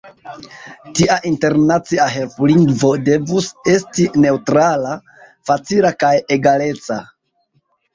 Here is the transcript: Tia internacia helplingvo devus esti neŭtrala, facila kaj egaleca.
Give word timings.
Tia 0.99 1.17
internacia 1.31 2.07
helplingvo 2.15 2.91
devus 3.11 3.53
esti 3.77 4.09
neŭtrala, 4.27 4.99
facila 5.53 5.97
kaj 6.05 6.15
egaleca. 6.41 7.05